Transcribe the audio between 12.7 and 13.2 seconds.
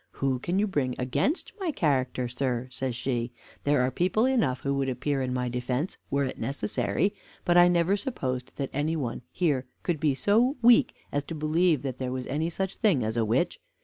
thing as